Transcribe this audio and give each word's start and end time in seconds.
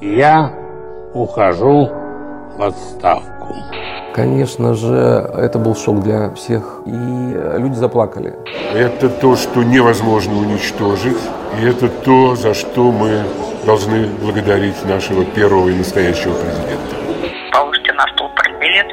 Я 0.00 0.52
ухожу 1.12 1.90
в 2.56 2.62
отставку. 2.62 3.52
Конечно 4.14 4.74
же, 4.74 4.94
это 4.94 5.58
был 5.58 5.74
шок 5.74 6.04
для 6.04 6.30
всех, 6.34 6.82
и 6.86 6.90
люди 6.90 7.74
заплакали. 7.74 8.36
Это 8.74 9.08
то, 9.08 9.34
что 9.34 9.64
невозможно 9.64 10.38
уничтожить, 10.38 11.18
и 11.60 11.66
это 11.66 11.88
то, 11.88 12.36
за 12.36 12.54
что 12.54 12.92
мы 12.92 13.24
должны 13.66 14.06
благодарить 14.22 14.84
нашего 14.84 15.24
первого 15.24 15.68
и 15.68 15.74
настоящего 15.74 16.34
президента. 16.34 16.94
Положите 17.52 17.92
на 17.94 18.06
стол 18.14 18.30
портбилет, 18.36 18.86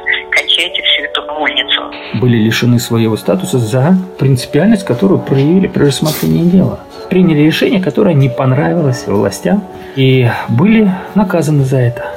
качайте 0.56 0.82
всю 0.82 1.02
эту 1.02 1.22
вольницу. 1.34 1.82
Были 2.20 2.38
лишены 2.38 2.78
своего 2.78 3.16
статуса 3.16 3.58
за 3.58 3.96
принципиальность, 4.18 4.84
которую 4.84 5.20
проявили 5.20 5.66
при 5.66 5.84
рассмотрении 5.84 6.48
дела. 6.48 6.80
Приняли 7.10 7.40
решение, 7.40 7.82
которое 7.82 8.14
не 8.14 8.28
понравилось 8.28 9.06
властям, 9.06 9.64
и 9.96 10.28
были 10.48 10.90
наказаны 11.14 11.64
за 11.64 11.78
это. 11.78 12.12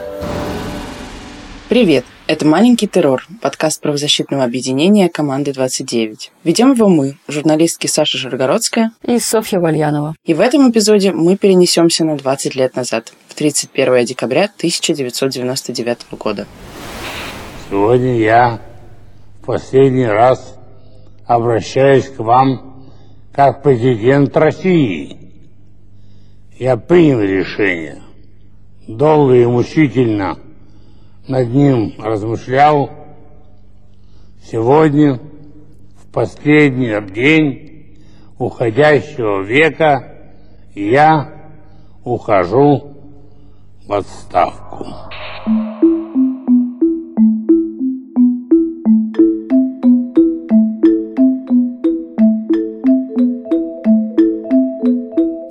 Привет! 1.68 2.06
Это 2.28 2.46
«Маленький 2.46 2.88
террор»– 2.88 3.26
подкаст 3.42 3.82
правозащитного 3.82 4.44
объединения 4.44 5.10
«Команды 5.10 5.52
29». 5.52 6.30
Ведем 6.44 6.74
его 6.74 6.88
мы, 6.88 7.18
журналистки 7.28 7.88
Саша 7.88 8.20
Жиргородская 8.20 8.92
и 9.04 9.20
Софья 9.20 9.60
Вальянова. 9.60 10.16
И 10.26 10.36
в 10.36 10.40
этом 10.40 10.70
эпизоде 10.70 11.12
мы 11.12 11.38
перенесемся 11.38 12.06
на 12.06 12.18
20 12.18 12.56
лет 12.56 12.76
назад, 12.76 13.14
в 13.28 13.34
31 13.34 14.06
декабря 14.06 14.44
1999 14.44 16.00
года. 16.20 16.46
Сегодня 17.70 18.18
я 18.18 18.62
в 19.42 19.46
последний 19.46 20.08
раз 20.08 20.58
обращаюсь 21.26 22.10
к 22.10 22.20
вам 22.20 22.90
как 23.32 23.64
президент 23.64 24.36
России. 24.36 25.18
Я 26.58 26.78
принял 26.78 27.22
решение. 27.22 28.02
Долго 28.88 29.36
и 29.36 29.46
мучительно– 29.46 30.38
над 31.30 31.48
ним 31.50 31.94
размышлял. 32.00 32.90
Сегодня, 34.44 35.20
в 36.02 36.12
последний 36.12 37.00
день 37.14 38.00
уходящего 38.40 39.44
века, 39.44 40.32
я 40.74 41.52
ухожу 42.04 42.96
в 43.86 43.94
отставку. 43.94 44.88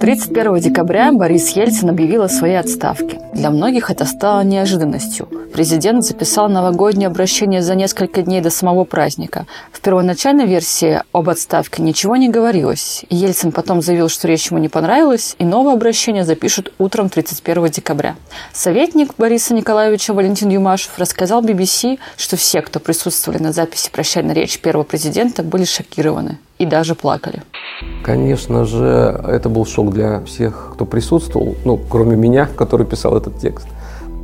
31 0.08 0.58
декабря 0.60 1.12
Борис 1.12 1.50
Ельцин 1.50 1.90
объявил 1.90 2.22
о 2.22 2.30
своей 2.30 2.58
отставке. 2.58 3.20
Для 3.34 3.50
многих 3.50 3.90
это 3.90 4.06
стало 4.06 4.40
неожиданностью. 4.40 5.28
Президент 5.58 6.04
записал 6.04 6.48
новогоднее 6.48 7.08
обращение 7.08 7.62
за 7.62 7.74
несколько 7.74 8.22
дней 8.22 8.40
до 8.40 8.48
самого 8.48 8.84
праздника. 8.84 9.44
В 9.72 9.80
первоначальной 9.80 10.46
версии 10.46 11.02
об 11.10 11.28
отставке 11.28 11.82
ничего 11.82 12.14
не 12.14 12.28
говорилось. 12.28 13.04
Ельцин 13.10 13.50
потом 13.50 13.82
заявил, 13.82 14.08
что 14.08 14.28
речь 14.28 14.52
ему 14.52 14.60
не 14.60 14.68
понравилась, 14.68 15.34
и 15.40 15.44
новое 15.44 15.74
обращение 15.74 16.22
запишут 16.22 16.72
утром 16.78 17.08
31 17.08 17.70
декабря. 17.70 18.14
Советник 18.52 19.14
Бориса 19.18 19.52
Николаевича 19.52 20.14
Валентин 20.14 20.48
Юмашев 20.48 20.96
рассказал 20.96 21.42
BBC, 21.42 21.98
что 22.16 22.36
все, 22.36 22.62
кто 22.62 22.78
присутствовали 22.78 23.42
на 23.42 23.50
записи 23.50 23.90
прощальной 23.90 24.34
речи 24.34 24.60
первого 24.60 24.84
президента, 24.84 25.42
были 25.42 25.64
шокированы 25.64 26.38
и 26.58 26.66
даже 26.66 26.94
плакали. 26.94 27.42
Конечно 28.04 28.64
же, 28.64 29.20
это 29.26 29.48
был 29.48 29.66
шок 29.66 29.92
для 29.92 30.20
всех, 30.20 30.70
кто 30.74 30.84
присутствовал, 30.84 31.56
ну, 31.64 31.76
кроме 31.76 32.14
меня, 32.14 32.46
который 32.46 32.86
писал 32.86 33.16
этот 33.16 33.40
текст. 33.40 33.66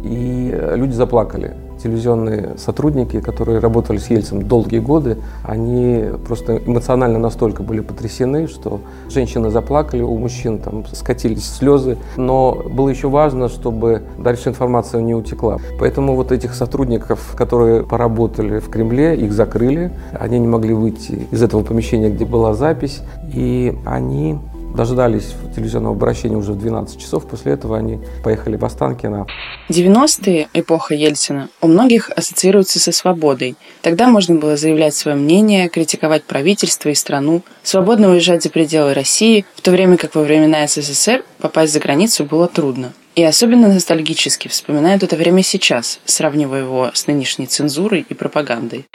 И 0.04 0.54
люди 0.74 0.92
заплакали 0.92 1.54
телевизионные 1.84 2.54
сотрудники, 2.56 3.20
которые 3.20 3.58
работали 3.58 3.98
с 3.98 4.08
Ельцем 4.08 4.42
долгие 4.42 4.78
годы, 4.78 5.18
они 5.42 6.04
просто 6.26 6.56
эмоционально 6.64 7.18
настолько 7.18 7.62
были 7.62 7.80
потрясены, 7.80 8.46
что 8.46 8.80
женщины 9.10 9.50
заплакали, 9.50 10.00
у 10.00 10.16
мужчин 10.16 10.58
там 10.58 10.86
скатились 10.92 11.44
слезы. 11.44 11.98
Но 12.16 12.62
было 12.70 12.88
еще 12.88 13.08
важно, 13.08 13.48
чтобы 13.48 14.02
дальше 14.18 14.48
информация 14.48 15.02
не 15.02 15.14
утекла. 15.14 15.58
Поэтому 15.78 16.16
вот 16.16 16.32
этих 16.32 16.54
сотрудников, 16.54 17.34
которые 17.36 17.82
поработали 17.82 18.60
в 18.60 18.70
Кремле, 18.70 19.16
их 19.16 19.32
закрыли. 19.32 19.92
Они 20.18 20.38
не 20.38 20.46
могли 20.46 20.72
выйти 20.72 21.26
из 21.30 21.42
этого 21.42 21.62
помещения, 21.62 22.08
где 22.08 22.24
была 22.24 22.54
запись. 22.54 23.02
И 23.32 23.76
они 23.84 24.38
дождались 24.74 25.34
телевизионного 25.54 25.94
обращения 25.94 26.36
уже 26.36 26.52
в 26.52 26.58
12 26.58 27.00
часов. 27.00 27.26
После 27.26 27.52
этого 27.52 27.78
они 27.78 28.00
поехали 28.22 28.56
в 28.56 28.64
Останкино. 28.64 29.26
90-е, 29.68 30.48
эпоха 30.52 30.94
Ельцина, 30.94 31.48
у 31.60 31.68
многих 31.68 32.10
ассоциируются 32.10 32.78
со 32.80 32.92
свободой. 32.92 33.56
Тогда 33.82 34.08
можно 34.08 34.34
было 34.34 34.56
заявлять 34.56 34.94
свое 34.94 35.16
мнение, 35.16 35.68
критиковать 35.68 36.24
правительство 36.24 36.88
и 36.88 36.94
страну, 36.94 37.42
свободно 37.62 38.10
уезжать 38.10 38.42
за 38.42 38.50
пределы 38.50 38.94
России, 38.94 39.46
в 39.54 39.62
то 39.62 39.70
время 39.70 39.96
как 39.96 40.14
во 40.14 40.22
времена 40.22 40.66
СССР 40.66 41.24
попасть 41.38 41.72
за 41.72 41.80
границу 41.80 42.24
было 42.24 42.48
трудно. 42.48 42.92
И 43.14 43.22
особенно 43.22 43.68
ностальгически 43.68 44.48
вспоминают 44.48 45.04
это 45.04 45.14
время 45.14 45.44
сейчас, 45.44 46.00
сравнивая 46.04 46.62
его 46.62 46.90
с 46.92 47.06
нынешней 47.06 47.46
цензурой 47.46 48.04
и 48.08 48.14
пропагандой. 48.14 48.86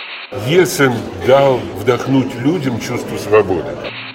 Ельцин 0.46 0.94
дал 1.26 1.58
вдохнуть 1.80 2.36
людям 2.36 2.82
чувство 2.82 3.18
свободы 3.18 3.70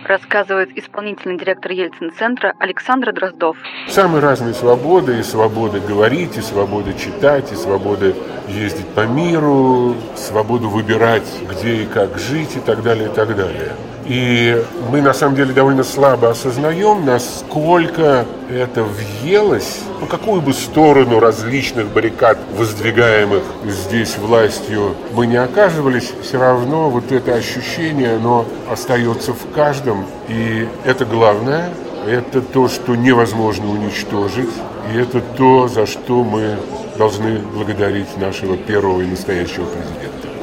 рассказывает 0.07 0.77
исполнительный 0.77 1.39
директор 1.39 1.73
Ельцин-центра 1.73 2.55
Александр 2.59 3.13
Дроздов. 3.13 3.57
Самые 3.89 4.21
разные 4.21 4.55
свободы, 4.55 5.19
и 5.19 5.23
свобода 5.23 5.81
говорить, 5.81 6.37
и 6.37 6.41
свобода 6.41 6.93
читать, 6.95 7.53
и 7.53 7.55
свобода 7.55 8.15
ездить 8.49 8.89
по 8.89 9.07
миру, 9.07 9.95
свободу 10.17 10.69
выбирать, 10.69 11.29
где 11.51 11.83
и 11.83 11.87
как 11.87 12.19
жить, 12.19 12.57
и 12.57 12.61
так 12.61 12.83
далее, 12.83 13.09
и 13.09 13.13
так 13.13 13.37
далее. 13.37 13.73
И 14.07 14.63
мы 14.91 15.01
на 15.01 15.15
самом 15.15 15.35
деле 15.35 15.55
довольно 15.55 15.83
слабо 15.83 16.31
осознаем, 16.31 17.07
насколько 17.07 18.27
это 18.51 18.85
въелось, 18.85 19.81
по 20.01 20.07
какую 20.07 20.43
бы 20.43 20.53
сторону 20.53 21.21
различных 21.21 21.89
баррикад, 21.89 22.39
воздвигаемых 22.55 23.43
здесь 23.65 24.19
властью, 24.19 24.95
мы 25.13 25.27
не 25.27 25.37
оказывались, 25.37 26.13
все 26.23 26.39
равно 26.39 26.91
вот 26.91 27.13
это 27.13 27.35
ощущение, 27.35 28.17
оно 28.17 28.45
остается 28.71 29.33
в 29.33 29.51
каждом. 29.55 30.05
И 30.29 30.69
это 30.85 31.07
главное, 31.07 31.71
это 32.07 32.43
то, 32.43 32.69
что 32.69 32.95
невозможно 32.95 33.71
уничтожить, 33.71 34.51
и 34.93 34.99
это 34.99 35.23
то, 35.39 35.67
за 35.69 35.87
что 35.87 36.23
мы 36.23 36.57
должны 36.99 37.39
благодарить 37.39 38.17
нашего 38.19 38.59
первого 38.59 39.01
и 39.01 39.07
настоящего 39.07 39.65
президента. 39.65 40.34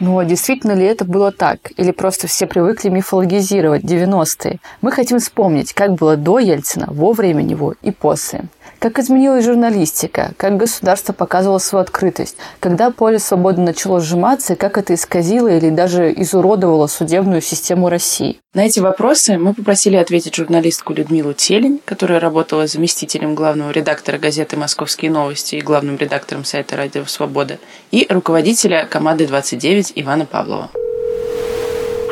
Но 0.00 0.22
действительно 0.22 0.72
ли 0.72 0.84
это 0.84 1.04
было 1.04 1.32
так? 1.32 1.72
Или 1.76 1.90
просто 1.90 2.26
все 2.26 2.46
привыкли 2.46 2.88
мифологизировать 2.88 3.82
90-е? 3.82 4.58
Мы 4.80 4.92
хотим 4.92 5.18
вспомнить, 5.18 5.72
как 5.72 5.94
было 5.94 6.16
до 6.16 6.38
Ельцина, 6.38 6.86
во 6.88 7.12
время 7.12 7.42
него 7.42 7.74
и 7.82 7.90
после. 7.90 8.44
Как 8.78 8.98
изменилась 8.98 9.44
журналистика, 9.44 10.32
как 10.36 10.56
государство 10.56 11.12
показывало 11.12 11.58
свою 11.58 11.82
открытость, 11.82 12.36
когда 12.60 12.90
поле 12.90 13.18
свободы 13.18 13.60
начало 13.60 14.00
сжиматься 14.00 14.54
и 14.54 14.56
как 14.56 14.78
это 14.78 14.94
исказило 14.94 15.48
или 15.48 15.70
даже 15.70 16.12
изуродовало 16.12 16.86
судебную 16.86 17.40
систему 17.40 17.88
России. 17.88 18.38
На 18.54 18.66
эти 18.66 18.80
вопросы 18.80 19.36
мы 19.36 19.54
попросили 19.54 19.96
ответить 19.96 20.34
журналистку 20.34 20.92
Людмилу 20.92 21.32
Телень, 21.32 21.80
которая 21.84 22.20
работала 22.20 22.66
заместителем 22.66 23.34
главного 23.34 23.70
редактора 23.70 24.18
газеты 24.18 24.56
«Московские 24.56 25.10
новости» 25.10 25.56
и 25.56 25.60
главным 25.60 25.96
редактором 25.96 26.44
сайта 26.44 26.76
«Радио 26.76 27.04
Свобода», 27.04 27.58
и 27.90 28.06
руководителя 28.08 28.86
команды 28.86 29.24
«29» 29.24 29.92
Ивана 29.96 30.26
Павлова. 30.26 30.70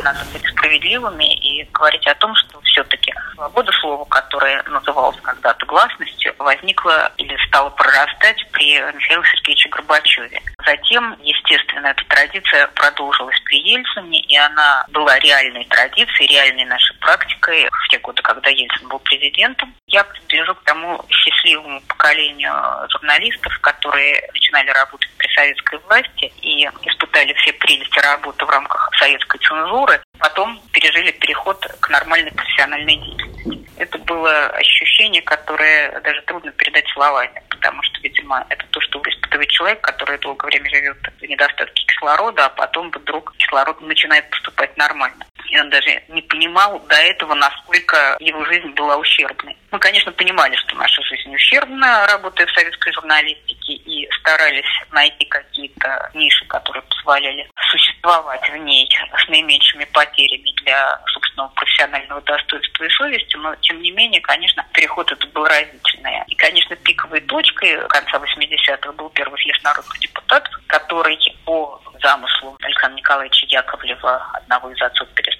Надо 0.07 0.23
быть 0.31 0.47
справедливыми 0.47 1.35
и 1.35 1.65
говорить 1.73 2.07
о 2.07 2.15
том, 2.15 2.33
что 2.35 2.61
все-таки 2.61 3.13
свобода 3.35 3.73
слова, 3.73 4.05
которая 4.05 4.63
называлась 4.63 5.19
когда-то 5.21 5.65
гласностью, 5.65 6.33
возникла 6.39 7.11
или 7.17 7.35
стала 7.47 7.69
прорастать 7.71 8.41
при 8.51 8.79
Михаиле 8.79 9.23
Сергеевиче 9.25 9.67
Горбачеве. 9.67 10.41
Затем, 10.65 11.17
естественно, 11.21 11.87
эта 11.87 12.05
традиция 12.05 12.67
продолжилась 12.67 13.37
при 13.41 13.59
Ельцине, 13.59 14.21
и 14.21 14.37
она 14.37 14.85
была 14.91 15.19
реальной 15.19 15.65
традицией, 15.65 16.29
реальной 16.29 16.65
нашей 16.65 16.95
практикой 16.99 17.67
в 17.69 17.87
те 17.89 17.99
годы, 17.99 18.21
когда 18.21 18.49
Ельцин 18.49 18.87
был 18.87 18.99
президентом. 18.99 19.75
Я 19.89 20.03
принадлежу 20.03 20.53
к 20.53 20.63
тому 20.63 21.01
счастливому 21.09 21.79
поколению 21.87 22.51
журналистов, 22.89 23.57
которые 23.61 24.21
начинали 24.33 24.69
работать 24.71 25.09
при 25.17 25.33
советской 25.33 25.79
власти 25.79 26.33
и 26.41 26.65
испытали 26.65 27.31
все 27.35 27.53
прелести 27.53 27.97
работы 27.99 28.45
в 28.45 28.49
рамках 28.49 28.91
советской 28.99 29.39
цензуры, 29.39 30.01
потом 30.19 30.59
пережили 30.73 31.11
переход 31.11 31.65
к 31.79 31.89
нормальной 31.89 32.33
профессиональной 32.33 32.97
деятельности. 32.97 33.65
Это 33.77 33.97
было 33.99 34.47
ощущение, 34.47 35.21
которое 35.21 35.97
даже 36.01 36.21
трудно 36.23 36.51
передать 36.51 36.87
словами, 36.89 37.41
потому 37.49 37.81
что, 37.83 38.01
видимо, 38.01 38.45
это 38.49 38.65
то, 38.71 38.81
что 38.81 39.01
испытывает 39.07 39.49
человек, 39.51 39.79
который 39.79 40.17
долгое 40.17 40.47
время 40.47 40.69
живет 40.69 40.97
в 41.17 41.23
недостатке 41.23 41.85
кислорода, 41.85 42.47
а 42.47 42.49
потом 42.49 42.91
вдруг 42.91 43.33
кислород 43.37 43.79
начинает 43.79 44.29
поступать 44.31 44.75
нормально. 44.75 45.26
И 45.49 45.59
он 45.59 45.69
даже 45.69 46.03
не 46.09 46.21
понимал 46.21 46.79
до 46.87 46.95
этого, 46.95 47.33
насколько 47.33 48.17
его 48.19 48.43
жизнь 48.45 48.69
была 48.69 48.97
ущербной. 48.97 49.55
Мы, 49.71 49.79
конечно, 49.79 50.11
понимали, 50.11 50.55
что 50.55 50.75
наша 50.75 51.01
жизнь 51.03 51.33
ущербна, 51.33 52.07
работая 52.07 52.45
в 52.47 52.51
советской 52.51 52.93
журналистике, 52.93 53.73
и 53.73 54.09
старались 54.19 54.65
найти 54.91 55.25
какие-то 55.25 56.09
ниши, 56.13 56.45
которые 56.45 56.83
позволяли 56.83 57.49
существовать 57.69 58.49
в 58.49 58.57
ней 58.57 58.89
с 59.17 59.29
наименьшими 59.29 59.85
потерями 59.85 60.53
для 60.63 60.99
собственного 61.07 61.49
профессионального 61.49 62.21
достоинства 62.21 62.83
и 62.83 62.89
совести, 62.89 63.35
но, 63.37 63.55
тем 63.57 63.81
не 63.81 63.91
менее, 63.91 64.21
конечно, 64.21 64.65
переход 64.73 65.11
это 65.11 65.27
был 65.27 65.45
разительный. 65.45 66.23
И, 66.27 66.35
конечно, 66.35 66.75
пиковой 66.77 67.21
точкой 67.21 67.87
конца 67.89 68.17
80-х 68.17 68.91
был 68.93 69.09
первый 69.09 69.39
съезд 69.41 69.63
народных 69.63 69.99
депутатов, 69.99 70.53
который 70.67 71.17
по 71.45 71.81
замыслу 72.01 72.57
Александра 72.61 72.97
Николаевича 72.97 73.45
Яковлева, 73.47 74.29
одного 74.33 74.69
из 74.71 74.81
отцов 74.81 75.07
перестройки, 75.15 75.36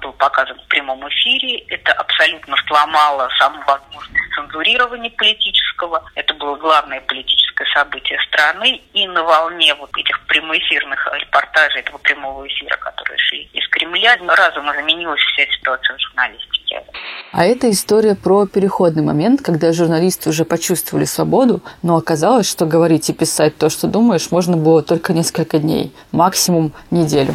был 0.00 0.12
показан 0.12 0.58
в 0.58 0.68
прямом 0.68 1.06
эфире. 1.08 1.58
Это 1.68 1.92
абсолютно 1.92 2.56
сломало 2.66 3.28
саму 3.38 3.62
возможность 3.66 4.34
цензурирования 4.34 5.10
политического. 5.10 6.02
Это 6.14 6.34
было 6.34 6.56
главное 6.56 7.00
политическое 7.02 7.66
событие 7.74 8.18
страны. 8.28 8.80
И 8.92 9.06
на 9.06 9.22
волне 9.22 9.74
вот 9.74 9.90
этих 9.96 10.18
прямоэфирных 10.26 11.08
репортажей, 11.12 11.80
этого 11.80 11.98
прямого 11.98 12.46
эфира, 12.46 12.76
которые 12.76 13.18
шли 13.18 13.44
из 13.52 13.66
Кремля, 13.68 14.16
разом 14.28 14.70
изменилась 14.72 15.20
вся 15.20 15.46
ситуация 15.46 15.96
в 15.96 16.00
журналистике. 16.00 16.82
А 17.32 17.44
это 17.44 17.70
история 17.70 18.16
про 18.16 18.46
переходный 18.46 19.02
момент, 19.02 19.40
когда 19.42 19.72
журналисты 19.72 20.30
уже 20.30 20.44
почувствовали 20.44 21.04
свободу, 21.04 21.62
но 21.82 21.96
оказалось, 21.96 22.50
что 22.50 22.66
говорить 22.66 23.08
и 23.08 23.12
писать 23.12 23.56
то, 23.56 23.70
что 23.70 23.86
думаешь, 23.86 24.30
можно 24.30 24.56
было 24.56 24.82
только 24.82 25.12
несколько 25.12 25.58
дней, 25.58 25.92
максимум 26.10 26.72
неделю. 26.90 27.34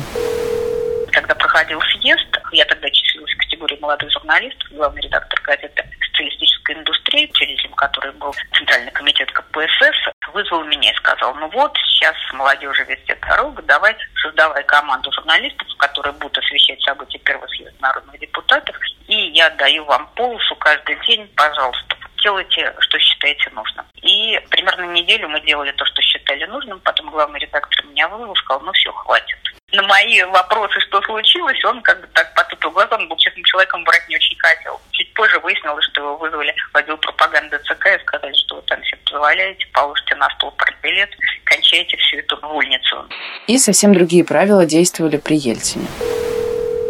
Я 2.56 2.64
тогда 2.64 2.90
числилась 2.90 3.34
в 3.34 3.38
категории 3.38 3.78
молодых 3.82 4.10
журналистов, 4.14 4.72
главный 4.72 5.02
редактор 5.02 5.42
газеты 5.42 5.84
«Социалистическая 6.08 6.78
индустрия», 6.78 7.28
учредителем 7.28 7.74
которой 7.74 8.14
был 8.14 8.34
Центральный 8.54 8.92
комитет 8.94 9.30
КПСС, 9.34 10.10
вызвал 10.32 10.64
меня 10.64 10.94
и 10.94 10.96
сказал, 10.96 11.36
ну 11.36 11.50
вот, 11.50 11.78
сейчас 11.78 12.16
молодежи 12.32 12.86
везде 12.86 13.14
дорога, 13.28 13.62
давай 13.64 13.94
создавай 14.22 14.64
команду 14.64 15.12
журналистов, 15.12 15.68
которые 15.80 16.14
будут 16.14 16.38
освещать 16.38 16.82
события 16.84 17.20
первого 17.20 17.48
съезда 17.48 17.76
народных 17.82 18.18
депутатов, 18.22 18.78
и 19.08 19.16
я 19.32 19.50
даю 19.50 19.84
вам 19.84 20.08
полосу 20.16 20.56
каждый 20.56 20.98
день, 21.08 21.30
пожалуйста, 21.36 21.98
делайте, 22.24 22.74
что 22.80 22.98
считаете 23.00 23.50
нужным. 23.50 23.86
И 24.02 24.40
примерно 24.50 24.94
неделю 24.94 25.28
мы 25.28 25.42
делали 25.42 25.74
то, 25.74 25.84
что 25.84 26.02
считали 26.02 26.46
нужным, 26.46 26.80
потом 26.80 27.10
главный 27.10 27.40
редактор 27.40 27.86
меня 27.88 28.08
вывел, 28.08 28.34
сказал, 28.36 28.62
ну 28.62 28.72
все, 28.72 28.94
хватит. 28.94 29.38
На 29.76 29.84
мои 29.84 30.24
вопросы, 30.24 30.80
что 30.88 31.02
случилось, 31.02 31.62
он 31.66 31.82
как 31.82 32.00
бы 32.00 32.08
так 32.14 32.34
потупил 32.34 32.72
глаза, 32.72 32.96
он 32.96 33.10
был 33.10 33.18
честным 33.18 33.44
человеком, 33.44 33.84
брать 33.84 34.08
не 34.08 34.16
очень 34.16 34.38
хотел. 34.40 34.80
Чуть 34.92 35.14
позже 35.14 35.38
выяснилось, 35.40 35.86
что 35.92 36.02
его 36.02 36.16
вызвали 36.16 36.56
в 36.72 36.78
отдел 36.78 36.96
пропаганды 36.96 37.58
ЦК 37.60 37.88
и 37.88 38.00
сказали, 38.00 38.34
что 38.36 38.56
вы 38.56 38.62
там 38.62 38.82
себе 38.86 38.98
позволяете, 39.04 39.68
положите 39.74 40.16
на 40.16 40.30
стол 40.30 40.52
партбилет, 40.52 41.10
кончайте 41.44 41.98
всю 41.98 42.20
эту 42.20 42.38
вольницу. 42.38 43.06
И 43.48 43.58
совсем 43.58 43.94
другие 43.94 44.24
правила 44.24 44.66
действовали 44.66 45.18
при 45.18 45.36
Ельцине. 45.36 45.88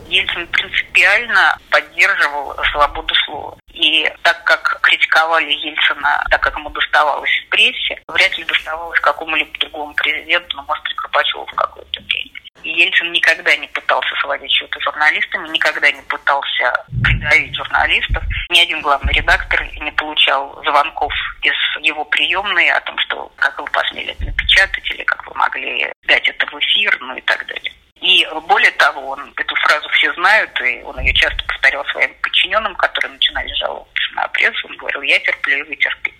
Ельцин 0.07 0.45
принципиально 0.47 1.57
поддерживал 1.71 2.55
свободу 2.71 3.15
слова. 3.25 3.57
И 3.73 4.07
так 4.21 4.43
как 4.43 4.79
критиковали 4.81 5.51
Ельцина, 5.51 6.23
так 6.29 6.43
как 6.43 6.55
ему 6.55 6.69
доставалось 6.69 7.31
в 7.45 7.49
прессе, 7.49 7.99
вряд 8.07 8.38
ли 8.38 8.43
доставалось 8.43 8.99
какому-либо 8.99 9.57
другому 9.57 9.95
президенту, 9.95 10.57
ну, 10.57 10.63
может, 10.67 10.83
Горбачеву 11.15 11.45
в 11.45 11.55
какое-то 11.55 12.01
время. 12.01 12.34
Ельцин 12.65 13.12
никогда 13.12 13.56
не 13.56 13.67
пытался 13.67 14.15
сводить 14.21 14.51
счеты 14.51 14.79
журналистами, 14.81 15.47
никогда 15.50 15.91
не 15.91 16.01
пытался 16.03 16.73
придавить 17.03 17.56
журналистов. 17.56 18.23
Ни 18.50 18.59
один 18.59 18.81
главный 18.81 19.13
редактор 19.13 19.63
не 19.79 19.91
получал 19.91 20.62
звонков 20.63 21.13
из 21.44 21.53
его 21.81 22.03
приемной 22.06 22.69
о 22.71 22.81
том, 22.81 22.97
что 23.00 23.31
как 23.35 23.59
вы 23.59 23.65
посмели 23.67 24.12
это 24.13 24.25
напечатать, 24.25 24.89
или 24.91 25.03
как 25.03 25.25
вы 25.27 25.35
могли 25.35 25.91
дать 26.07 26.27
это 26.27 26.45
в 26.47 26.59
эфир, 26.59 26.97
ну 27.01 27.15
и 27.15 27.21
так 27.21 27.45
далее. 27.45 27.71
И 28.01 28.27
более 28.47 28.71
того, 28.71 29.09
он 29.09 29.33
эту 29.35 29.56
фразу 29.56 29.88
все 29.89 30.12
знают, 30.13 30.59
и 30.62 30.81
он 30.83 31.00
ее 31.00 31.13
часто 31.13 31.44
повторял 31.45 31.85
своим 31.85 32.13
подчиненным, 32.21 32.75
которые 32.75 33.13
начинали 33.13 33.53
жаловаться 33.53 34.13
на 34.13 34.27
прессу. 34.29 34.67
Он 34.67 34.77
говорил, 34.77 35.01
я 35.03 35.19
терплю, 35.19 35.57
и 35.59 35.69
вы 35.69 35.75
терпите. 35.75 36.15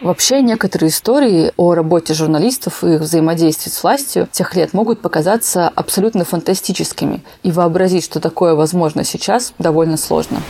Вообще, 0.00 0.42
некоторые 0.42 0.90
истории 0.90 1.52
о 1.56 1.74
работе 1.74 2.14
журналистов 2.14 2.84
и 2.84 2.94
их 2.94 3.00
взаимодействии 3.00 3.68
с 3.68 3.82
властью 3.82 4.28
тех 4.30 4.54
лет 4.54 4.72
могут 4.72 5.02
показаться 5.02 5.68
абсолютно 5.74 6.24
фантастическими. 6.24 7.24
И 7.42 7.50
вообразить, 7.50 8.04
что 8.04 8.20
такое 8.20 8.54
возможно 8.54 9.02
сейчас, 9.02 9.54
довольно 9.58 9.96
сложно. 9.96 10.40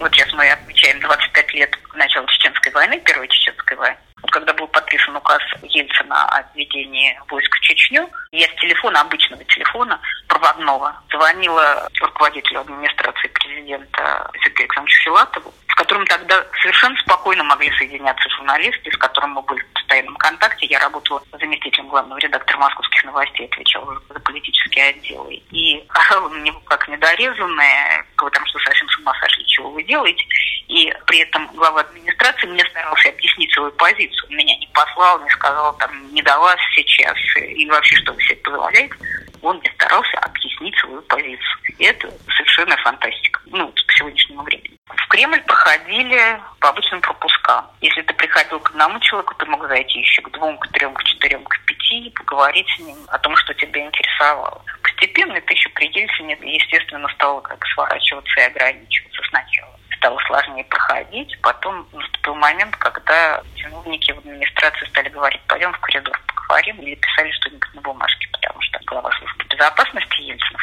Вот 0.00 0.12
сейчас 0.12 0.30
мы 0.34 0.50
отмечаем 0.50 1.00
25 1.00 1.54
лет 1.54 1.70
начала 1.94 2.26
Чеченской 2.26 2.72
войны, 2.72 3.00
Первой 3.04 3.28
Чеченской 3.28 3.76
войны 3.76 3.96
когда 4.32 4.52
был 4.54 4.66
подписан 4.66 5.14
указ 5.14 5.42
Ельцина 5.62 6.24
о 6.24 6.42
введении 6.54 7.18
войск 7.28 7.54
в 7.54 7.60
Чечню, 7.60 8.08
я 8.32 8.48
с 8.48 8.54
телефона, 8.60 9.02
обычного 9.02 9.44
телефона, 9.44 10.00
проводного, 10.26 10.96
звонила 11.10 11.88
руководителю 12.00 12.62
администрации 12.62 13.28
президента 13.28 14.30
Сергею 14.42 14.64
Александровичу 14.64 15.02
Филатову, 15.04 15.54
с 15.72 15.74
которым 15.74 16.06
тогда 16.06 16.44
совершенно 16.60 16.96
спокойно 17.00 17.44
могли 17.44 17.70
соединяться 17.78 18.28
журналисты, 18.36 18.90
с 18.92 18.96
которым 18.98 19.30
мы 19.30 19.42
были 19.42 19.60
в 19.62 19.72
постоянном 19.72 20.16
контакте. 20.16 20.66
Я 20.66 20.78
работала 20.80 21.22
заместителем 21.32 21.88
главного 21.88 22.18
редактора 22.18 22.58
московских 22.58 23.04
новостей, 23.04 23.46
отвечала 23.46 23.98
за 24.08 24.20
политические 24.20 24.90
отделы. 24.90 25.42
И 25.50 25.82
орала 25.88 26.28
на 26.28 26.42
него 26.42 26.60
как 26.60 26.86
недорезанная, 26.88 28.04
потому 28.16 28.46
что 28.46 28.58
совсем 28.58 28.86
с 28.90 28.98
ума 28.98 29.14
сошли, 29.20 29.46
чего 29.46 29.70
вы 29.70 29.82
делаете. 29.84 30.24
И 30.68 30.92
при 31.06 31.20
этом 31.20 31.46
глава 31.54 31.80
администрации 31.80 32.48
мне 32.48 32.64
старался 32.66 33.08
объяснить 33.08 33.52
свою 33.54 33.72
позицию. 33.72 34.30
Меня 34.30 34.54
не 34.58 34.68
послал, 34.74 35.22
не 35.22 35.30
сказал, 35.30 35.74
там, 35.78 36.12
не 36.12 36.20
до 36.20 36.38
вас 36.38 36.58
сейчас, 36.74 37.16
и 37.36 37.66
вообще, 37.70 37.96
что 37.96 38.12
вы 38.12 38.22
себе 38.22 38.36
позволяете. 38.36 38.94
Он 39.42 39.58
мне 39.58 39.70
старался 39.74 40.18
объяснить 40.18 40.76
свою 40.78 41.02
позицию. 41.02 41.58
И 41.78 41.84
это 41.84 42.10
совершенно 42.36 42.76
фантастика. 42.78 43.40
Ну, 43.46 43.68
по 43.68 43.92
сегодняшнему 43.92 44.42
времени. 44.42 44.76
В 44.86 45.08
Кремль 45.08 45.42
проходили 45.42 46.40
по 46.60 46.68
обычным 46.68 47.00
пропускам. 47.00 47.66
Если 47.80 48.02
ты 48.02 48.14
приходил 48.14 48.60
к 48.60 48.70
одному 48.70 48.98
человеку, 49.00 49.34
ты 49.34 49.46
мог 49.46 49.66
зайти 49.66 49.98
еще 49.98 50.22
к 50.22 50.30
двум, 50.30 50.56
к 50.58 50.68
трем, 50.68 50.94
к 50.94 51.02
четырем, 51.04 51.44
к 51.44 51.58
пяти 51.66 52.06
и 52.06 52.10
поговорить 52.10 52.68
с 52.76 52.78
ним 52.78 52.96
о 53.08 53.18
том, 53.18 53.36
что 53.36 53.52
тебя 53.54 53.84
интересовало. 53.84 54.64
Постепенно 54.82 55.32
это 55.32 55.52
еще 55.52 55.68
при 55.70 55.86
Ельцине, 55.86 56.38
естественно, 56.40 57.08
стало 57.14 57.40
как 57.40 57.66
сворачиваться 57.66 58.40
и 58.40 58.44
ограничиваться 58.44 59.22
сначала 59.28 59.72
стало 60.02 60.18
сложнее 60.26 60.64
проходить. 60.64 61.38
Потом 61.42 61.86
наступил 61.92 62.34
момент, 62.34 62.74
когда 62.76 63.40
чиновники 63.54 64.10
в 64.10 64.18
администрации 64.18 64.86
стали 64.86 65.08
говорить, 65.10 65.40
пойдем 65.46 65.72
в 65.72 65.78
коридор 65.78 66.20
поговорим, 66.26 66.76
или 66.82 66.96
писали 66.96 67.30
что-нибудь 67.30 67.74
на 67.74 67.80
бумажке, 67.82 68.28
что 68.72 68.80
глава 68.86 69.10
службы 69.18 69.44
безопасности 69.44 70.20
Ельцинов 70.22 70.62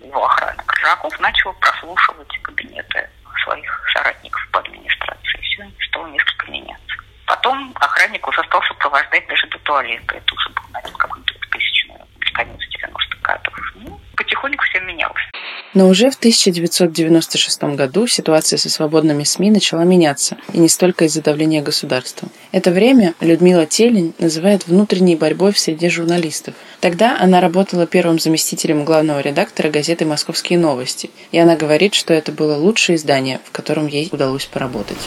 и 0.00 0.06
его 0.06 0.24
охрана 0.24 0.62
Крыжаков 0.64 1.18
начал 1.20 1.52
прослушивать 1.54 2.42
кабинеты 2.42 3.08
своих 3.44 3.90
соратников 3.92 4.46
по 4.50 4.60
администрации. 4.60 5.40
Все 5.42 5.70
стало 5.88 6.06
несколько 6.08 6.50
меняться. 6.50 6.96
Потом 7.26 7.72
охранник 7.76 8.26
уже 8.26 8.42
стал 8.44 8.62
сопровождать 8.62 9.26
даже 9.28 9.46
до 9.48 9.58
туалета. 9.60 10.16
Это 10.16 10.34
уже 10.34 10.48
был, 10.50 10.62
наверное, 10.72 10.98
какой-то 10.98 11.34
тысячный 11.50 11.96
конец 12.32 12.60
90-х 12.82 13.18
годов. 13.22 13.72
Ну, 13.76 13.93
потихоньку 14.44 14.64
все 14.64 14.80
менялось. 14.80 15.22
Но 15.74 15.88
уже 15.88 16.10
в 16.10 16.16
1996 16.16 17.62
году 17.74 18.06
ситуация 18.06 18.58
со 18.58 18.70
свободными 18.70 19.24
СМИ 19.24 19.50
начала 19.50 19.84
меняться, 19.84 20.36
и 20.52 20.58
не 20.58 20.68
столько 20.68 21.06
из-за 21.06 21.22
давления 21.22 21.62
государства. 21.62 22.28
Это 22.52 22.70
время 22.70 23.14
Людмила 23.20 23.66
Телень 23.66 24.14
называет 24.18 24.66
внутренней 24.66 25.16
борьбой 25.16 25.52
в 25.52 25.58
среде 25.58 25.90
журналистов. 25.90 26.54
Тогда 26.80 27.18
она 27.18 27.40
работала 27.40 27.86
первым 27.86 28.18
заместителем 28.18 28.84
главного 28.84 29.20
редактора 29.20 29.70
газеты 29.70 30.04
«Московские 30.04 30.58
новости», 30.58 31.10
и 31.32 31.38
она 31.38 31.56
говорит, 31.56 31.94
что 31.94 32.14
это 32.14 32.30
было 32.30 32.56
лучшее 32.56 32.96
издание, 32.96 33.40
в 33.44 33.50
котором 33.50 33.86
ей 33.86 34.08
удалось 34.12 34.46
поработать 34.46 34.98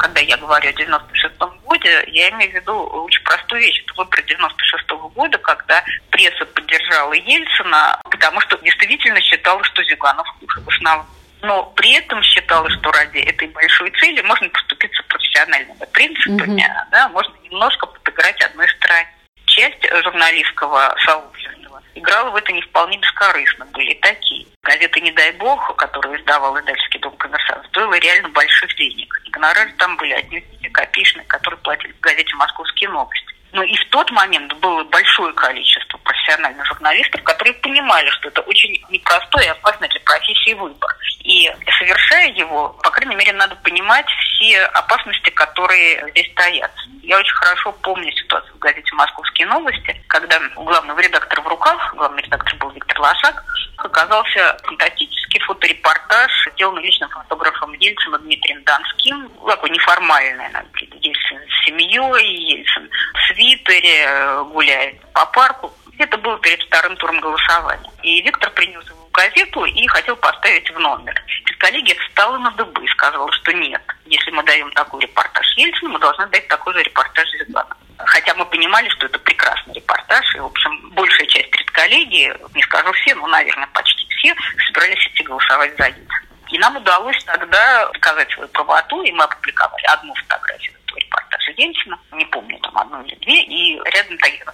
когда 0.00 0.20
я 0.20 0.36
говорю 0.38 0.70
о 0.70 0.72
96-м 0.72 1.58
годе, 1.58 2.04
я 2.08 2.30
имею 2.30 2.50
в 2.50 2.54
виду 2.54 2.72
очень 2.72 3.22
простую 3.22 3.60
вещь. 3.60 3.82
Это 3.84 3.94
выбор 3.98 4.20
96-го 4.20 5.08
года, 5.10 5.36
когда 5.38 5.84
пресса 6.08 6.46
поддержала 6.46 7.12
Ельцина, 7.12 8.00
потому 8.04 8.40
что 8.40 8.56
действительно 8.58 9.20
считала, 9.20 9.62
что 9.64 9.84
Зюганов 9.84 10.26
хуже 10.40 10.60
в 10.60 10.68
основном. 10.68 11.06
Но 11.42 11.64
при 11.76 11.92
этом 11.92 12.22
считала, 12.22 12.68
что 12.70 12.90
ради 12.92 13.18
этой 13.18 13.48
большой 13.48 13.90
цели 14.00 14.22
можно 14.22 14.48
поступиться 14.48 15.02
профессиональными 15.04 15.86
принципами, 15.92 16.62
mm-hmm. 16.62 16.90
да, 16.90 17.08
можно 17.10 17.34
немножко 17.44 17.86
подыграть 17.86 18.40
одной 18.42 18.68
стороне. 18.68 19.08
Часть 19.46 19.86
журналистского 20.02 20.94
сообщества 21.04 21.82
играла 21.94 22.30
в 22.30 22.36
это 22.36 22.52
не 22.52 22.62
вполне 22.62 22.98
бескорыстно. 22.98 23.66
Были 23.66 23.94
такие. 23.94 24.46
Газета 24.62 25.00
«Не 25.00 25.12
дай 25.12 25.32
бог», 25.32 25.76
которую 25.76 26.20
издавал 26.20 26.58
Идальский 26.60 27.00
дом 27.00 27.16
коммерсант, 27.16 27.66
стоила 27.66 27.98
реально 27.98 28.28
больших 28.30 28.74
денег. 28.76 28.99
Гонорары 29.40 29.72
там 29.78 29.96
были 29.96 30.44
не 30.60 30.68
копеечные, 30.68 31.24
которые 31.24 31.58
платили 31.60 31.92
в 31.92 32.00
газете 32.00 32.34
«Московские 32.34 32.90
новости». 32.90 33.24
Но 33.52 33.62
и 33.62 33.74
в 33.74 33.88
тот 33.88 34.10
момент 34.10 34.52
было 34.58 34.84
большое 34.84 35.32
количество 35.32 35.96
профессиональных 35.98 36.64
журналистов, 36.66 37.22
которые 37.24 37.54
понимали, 37.54 38.08
что 38.10 38.28
это 38.28 38.42
очень 38.42 38.80
непростой 38.90 39.46
и 39.46 39.48
опасный 39.48 39.88
для 39.88 40.00
профессии 40.00 40.52
выбор. 40.52 40.94
И 41.20 41.50
совершая 41.78 42.28
его, 42.32 42.68
по 42.84 42.90
крайней 42.90 43.16
мере, 43.16 43.32
надо 43.32 43.56
понимать 43.56 44.06
все 44.06 44.62
опасности, 44.66 45.30
которые 45.30 46.06
здесь 46.10 46.30
стоят. 46.32 46.70
Я 47.02 47.18
очень 47.18 47.34
хорошо 47.34 47.72
помню 47.72 48.12
ситуацию 48.12 48.54
в 48.54 48.58
газете 48.58 48.94
«Московские 48.94 49.46
новости», 49.46 50.00
когда 50.06 50.38
у 50.56 50.64
главного 50.64 51.00
редактора 51.00 51.40
в 51.40 51.48
руках, 51.48 51.94
главный 51.96 52.22
редактор 52.22 52.54
был 52.56 52.70
Виктор 52.70 53.00
Лошак, 53.00 53.42
оказался 53.78 54.58
фантастический 54.64 55.19
фоторепортаж, 55.38 56.48
сделанный 56.54 56.82
личным 56.82 57.10
фотографом 57.10 57.72
Ельцина 57.74 58.18
Дмитрием 58.18 58.62
Донским. 58.64 59.28
Такой 59.46 59.70
неформальный, 59.70 60.46
Ельцин 61.00 61.38
с 61.48 61.64
семьей, 61.64 62.56
Ельцин 62.56 62.90
в 63.14 63.32
свитере 63.32 64.04
э, 64.06 64.44
гуляет 64.44 65.00
по 65.12 65.26
парку. 65.26 65.72
Это 65.98 66.16
было 66.18 66.38
перед 66.38 66.60
вторым 66.62 66.96
туром 66.96 67.20
голосования. 67.20 67.90
И 68.02 68.22
Виктор 68.22 68.50
принес 68.50 68.84
его 68.86 69.06
в 69.06 69.10
газету 69.12 69.64
и 69.64 69.86
хотел 69.86 70.16
поставить 70.16 70.70
в 70.70 70.78
номер. 70.78 71.14
И 71.46 71.52
коллеги 71.54 71.94
встала 71.94 72.38
на 72.38 72.50
дыбы 72.52 72.84
и 72.84 72.88
сказала, 72.88 73.30
что 73.32 73.52
нет, 73.52 73.82
если 74.06 74.30
мы 74.30 74.42
даем 74.42 74.70
такой 74.72 75.02
репортаж 75.02 75.46
Ельцину, 75.56 75.90
мы 75.90 75.98
должны 75.98 76.26
дать 76.28 76.48
такой 76.48 76.72
же 76.74 76.82
репортаж 76.82 77.28
Зиглана. 77.32 77.76
Хотя 77.98 78.34
мы 78.34 78.46
понимали, 78.46 78.88
что 78.88 79.06
это 79.06 79.18
прекрасный 79.18 79.74
репортаж, 79.74 80.34
и, 80.34 80.40
в 80.40 80.46
общем, 80.46 80.90
большая 80.92 81.26
часть 81.26 81.54
редколлегии, 81.54 82.34
не 82.54 82.62
скажу 82.62 82.92
все, 82.92 83.14
но, 83.14 83.26
наверное, 83.26 83.68
почти 83.74 84.06
все, 84.20 84.34
собирались 84.66 85.06
идти 85.08 85.22
голосовать 85.24 85.76
за 85.76 85.86
Ельцина. 85.86 86.20
И 86.50 86.58
нам 86.58 86.76
удалось 86.76 87.22
тогда 87.24 87.88
доказать 87.92 88.30
свою 88.32 88.48
правоту, 88.48 89.02
и 89.02 89.12
мы 89.12 89.24
опубликовали 89.24 89.84
одну 89.86 90.14
фотографию 90.14 90.74
этого 90.84 90.98
репортажа 90.98 91.52
Ельцина, 91.56 91.98
не 92.12 92.24
помню, 92.26 92.58
там 92.58 92.76
одну 92.76 93.02
или 93.02 93.14
две, 93.16 93.42
и 93.42 93.80
рядом 93.90 94.18
на 94.20 94.52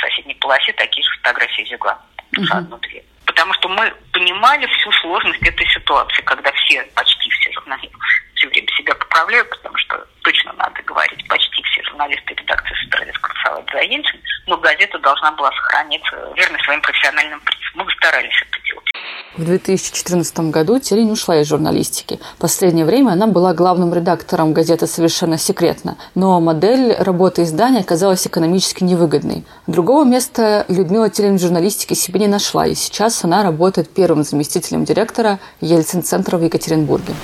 соседней 0.00 0.34
полосе 0.34 0.72
такие 0.72 1.04
же 1.04 1.16
фотографии 1.18 1.64
тоже 1.64 2.52
uh-huh. 2.52 2.58
одну-две. 2.58 3.04
Потому 3.26 3.52
что 3.54 3.68
мы 3.68 3.92
понимали 4.12 4.66
всю 4.66 4.92
сложность 4.92 5.42
этой 5.42 5.66
ситуации, 5.68 6.22
когда 6.22 6.50
все, 6.52 6.82
почти 6.94 7.30
все 7.30 7.52
журналисты 7.52 7.96
все 8.36 8.48
время 8.48 8.68
себя 8.76 8.94
поправляют, 8.94 9.50
потому 9.50 9.76
что 9.78 10.06
точно 10.22 10.52
надо 10.54 10.82
говорить, 10.82 11.26
почти 11.28 11.62
все 11.62 11.82
журналисты 11.84 12.32
и 12.32 12.36
редакции 12.36 12.74
собирались 12.84 13.18
голосовать 13.18 13.64
за 13.72 13.78
Ельцин, 13.80 14.20
но 14.46 14.56
газета 14.58 14.98
должна 14.98 15.32
была 15.32 15.50
сохранить 15.52 16.04
верность 16.36 16.64
своим 16.64 16.80
профессиональным 16.82 17.40
принципам. 17.40 17.86
Мы 17.86 17.92
старались 17.92 18.42
это. 18.42 18.55
В 19.34 19.44
2014 19.44 20.38
году 20.50 20.78
Телень 20.78 21.10
ушла 21.10 21.40
из 21.40 21.48
журналистики. 21.48 22.18
Последнее 22.38 22.86
время 22.86 23.10
она 23.10 23.26
была 23.26 23.52
главным 23.52 23.92
редактором 23.92 24.54
газеты 24.54 24.86
«Совершенно 24.86 25.36
секретно», 25.36 25.98
но 26.14 26.40
модель 26.40 26.94
работы 26.94 27.42
издания 27.42 27.80
оказалась 27.80 28.26
экономически 28.26 28.82
невыгодной. 28.84 29.44
Другого 29.66 30.04
места 30.04 30.64
Людмила 30.68 31.10
Телень 31.10 31.36
в 31.36 31.40
журналистике 31.40 31.94
себе 31.94 32.20
не 32.20 32.28
нашла, 32.28 32.66
и 32.66 32.74
сейчас 32.74 33.24
она 33.24 33.42
работает 33.42 33.90
первым 33.90 34.24
заместителем 34.24 34.84
директора 34.84 35.38
Ельцин-центра 35.60 36.38
в 36.38 36.42
Екатеринбурге 36.42 37.14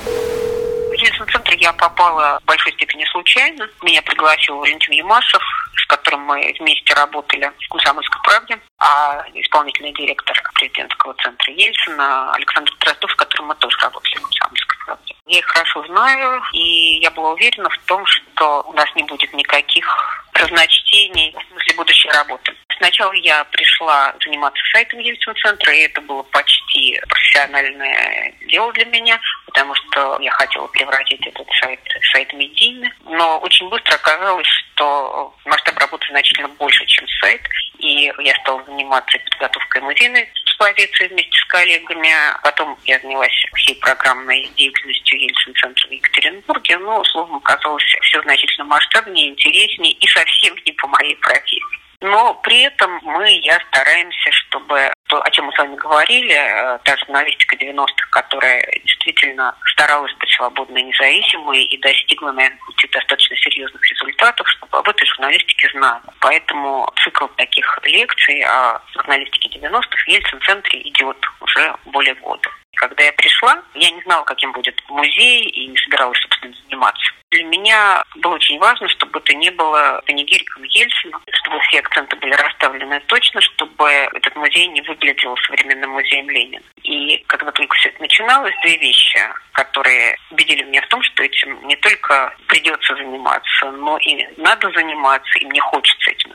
я 1.63 1.71
попала 1.71 2.39
в 2.43 2.45
большой 2.45 2.73
степени 2.73 3.05
случайно. 3.05 3.67
Меня 3.83 4.01
пригласил 4.01 4.57
Валентин 4.57 4.93
Юмашев, 4.93 5.41
с 5.75 5.85
которым 5.87 6.21
мы 6.21 6.53
вместе 6.59 6.93
работали 6.93 7.51
в 7.59 7.69
«Комсомольской 7.69 8.21
правде», 8.23 8.59
а 8.79 9.25
исполнительный 9.33 9.93
директор 9.93 10.39
президентского 10.53 11.13
центра 11.15 11.53
Ельцина 11.53 12.33
Александр 12.33 12.73
Дроздов, 12.79 13.11
с 13.11 13.15
которым 13.15 13.47
мы 13.47 13.55
тоже 13.55 13.77
работали 13.79 14.15
в 14.15 14.21
«Комсомольской 14.21 14.77
правде». 14.85 15.15
Я 15.25 15.39
их 15.39 15.45
хорошо 15.45 15.85
знаю, 15.87 16.41
и 16.53 16.99
я 17.01 17.11
была 17.11 17.31
уверена 17.31 17.69
в 17.69 17.77
том, 17.85 18.05
что 18.05 18.63
у 18.67 18.73
нас 18.73 18.93
не 18.95 19.03
будет 19.03 19.33
никаких 19.33 20.23
разночтений 20.33 21.35
в 21.37 21.51
смысле 21.51 21.75
будущей 21.75 22.09
работы. 22.09 22.55
Сначала 22.77 23.13
я 23.13 23.43
пришла 23.45 24.13
заниматься 24.23 24.61
сайтом 24.71 24.99
Ельцин-центра, 24.99 25.73
и 25.73 25.83
это 25.83 26.01
было 26.01 26.23
почти 26.23 26.99
профессиональное 27.07 28.33
дело 28.47 28.73
для 28.73 28.85
меня, 28.85 29.19
потому 29.45 29.73
что 29.75 30.19
я 30.19 30.31
хотела 30.31 30.67
превратить 30.67 31.25
этот 31.25 31.47
сайт 31.61 31.79
в 32.01 32.11
сайт 32.11 32.33
медийный. 32.33 32.91
Но 33.05 33.39
очень 33.39 33.69
быстро 33.69 33.95
оказалось, 33.95 34.47
что 34.47 35.33
масштаб 35.53 35.77
работы 35.77 36.07
значительно 36.09 36.47
больше, 36.49 36.85
чем 36.85 37.07
сайт. 37.21 37.41
И 37.77 38.11
я 38.19 38.35
стала 38.41 38.63
заниматься 38.65 39.17
подготовкой 39.19 39.81
музейной 39.81 40.29
экспозиции 40.43 41.07
вместе 41.07 41.37
с 41.37 41.45
коллегами. 41.45 42.09
Потом 42.41 42.77
я 42.85 42.99
занялась 42.99 43.45
всей 43.55 43.75
программной 43.75 44.49
деятельностью 44.57 45.19
Ельцин-центра 45.19 45.87
в 45.87 45.91
Екатеринбурге. 45.91 46.77
Но, 46.79 46.99
условно, 46.99 47.37
оказалось 47.37 47.83
все 48.01 48.21
значительно 48.23 48.65
масштабнее, 48.65 49.29
интереснее 49.29 49.93
и 49.93 50.07
совсем 50.07 50.55
не 50.65 50.71
по 50.73 50.87
моей 50.87 51.15
профессии. 51.17 51.82
Но 52.03 52.33
при 52.43 52.63
этом 52.63 52.99
мы, 53.03 53.31
я 53.43 53.57
стараемся, 53.71 54.31
чтобы 54.31 54.91
то, 55.07 55.21
о 55.21 55.29
чем 55.31 55.45
мы 55.45 55.53
с 55.53 55.57
вами 55.57 55.77
говорили, 55.77 56.33
э, 56.33 56.77
та 56.83 56.97
журналистика 56.97 57.55
90-х, 57.55 58.09
которая 58.11 58.61
действительно 58.83 59.55
старалась 59.71 60.13
быть 60.15 60.29
свободной 60.31 60.81
и 60.81 60.85
независимой 60.85 61.63
и 61.63 61.77
достигла, 61.77 62.33
наверное, 62.33 62.59
достаточно 62.91 63.37
серьезных 63.37 63.89
результатов, 63.89 64.45
чтобы 64.49 64.77
об 64.77 64.89
этой 64.89 65.05
журналистике 65.07 65.69
знали. 65.69 66.03
Поэтому 66.19 66.91
цикл 67.01 67.27
таких 67.37 67.79
лекций 67.83 68.41
о 68.41 68.81
журналистике 68.93 69.59
90-х 69.59 70.03
в 70.03 70.07
Ельцин-центре 70.07 70.81
идет 70.81 71.17
уже 71.39 71.73
более 71.85 72.15
года. 72.15 72.49
Когда 72.75 73.03
я 73.03 73.13
пришла, 73.13 73.63
я 73.75 73.91
не 73.91 74.01
знала, 74.01 74.25
каким 74.25 74.51
будет 74.51 74.75
музей, 74.89 75.43
и 75.45 75.67
не 75.67 75.77
собиралась, 75.77 76.19
собственно, 76.19 76.53
заниматься. 76.65 77.13
Для 77.33 77.45
меня 77.45 78.03
было 78.17 78.35
очень 78.35 78.59
важно, 78.59 78.87
чтобы 78.89 79.17
это 79.17 79.33
не 79.33 79.49
было 79.49 80.03
панигириком 80.05 80.61
Ельцина, 80.65 81.19
чтобы 81.31 81.59
все 81.61 81.79
акценты 81.79 82.15
были 82.17 82.33
расставлены 82.33 82.99
точно, 83.07 83.41
чтобы 83.41 83.89
этот 83.89 84.35
музей 84.35 84.67
не 84.67 84.81
выглядел 84.81 85.35
современным 85.37 85.89
музеем 85.89 86.29
Ленина. 86.29 86.63
И 86.83 87.17
когда 87.25 87.51
только 87.51 87.75
все 87.77 87.89
это 87.89 88.01
начиналось, 88.01 88.53
две 88.61 88.77
вещи, 88.77 89.19
которые 89.53 90.15
убедили 90.29 90.61
меня 90.61 90.83
в 90.83 90.87
том, 90.89 91.01
что 91.01 91.23
этим 91.23 91.67
не 91.67 91.75
только 91.77 92.35
придется 92.45 92.95
заниматься, 92.95 93.71
но 93.71 93.97
и 93.97 94.27
надо 94.37 94.69
заниматься, 94.69 95.39
и 95.39 95.45
мне 95.47 95.59
хочется 95.59 96.11
этим. 96.11 96.32